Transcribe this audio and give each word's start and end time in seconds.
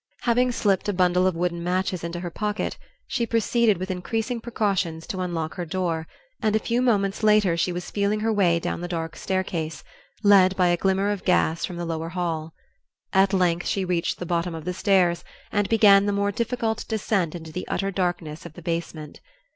Having 0.21 0.51
slipped 0.53 0.89
a 0.89 0.93
bundle 0.93 1.27
of 1.27 1.35
wooden 1.35 1.63
matches 1.63 2.03
into 2.03 2.21
her 2.21 2.31
pocket 2.31 2.75
she 3.05 3.27
proceeded, 3.27 3.77
with 3.77 3.91
increasing 3.91 4.41
precautions, 4.41 5.05
to 5.05 5.19
unlock 5.21 5.53
her 5.53 5.63
door, 5.63 6.07
and 6.41 6.55
a 6.55 6.59
few 6.59 6.81
moments 6.81 7.21
later 7.21 7.55
she 7.55 7.71
was 7.71 7.91
feeling 7.91 8.21
her 8.21 8.33
way 8.33 8.59
down 8.59 8.81
the 8.81 8.87
dark 8.87 9.15
staircase, 9.15 9.83
led 10.23 10.55
by 10.55 10.69
a 10.69 10.75
glimmer 10.75 11.11
of 11.11 11.23
gas 11.23 11.65
from 11.65 11.77
the 11.77 11.85
lower 11.85 12.09
hall. 12.09 12.51
At 13.13 13.31
length 13.31 13.67
she 13.67 13.85
reached 13.85 14.17
the 14.17 14.25
bottom 14.25 14.55
of 14.55 14.65
the 14.65 14.73
stairs 14.73 15.23
and 15.51 15.69
began 15.69 16.07
the 16.07 16.13
more 16.13 16.31
difficult 16.31 16.83
descent 16.87 17.35
into 17.35 17.51
the 17.51 17.67
utter 17.67 17.91
darkness 17.91 18.43
of 18.43 18.53
the 18.53 18.63
basement. 18.63 19.21